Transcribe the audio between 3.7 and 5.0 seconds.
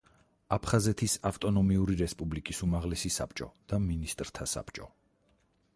და მინისტრთა საბჭო.